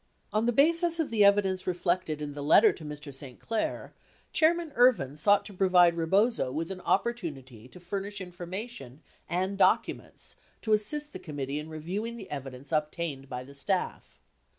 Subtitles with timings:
[0.33, 3.13] On the basis of the evidence reflected in the letter to Mr.
[3.13, 3.39] St.
[3.39, 3.93] Clair,
[4.33, 10.73] Chairman Ervin sought to provide Rebozo with an opportunity to furnish information and documents to
[10.73, 14.19] assist the committee in review ing the evidence obtained by the staff.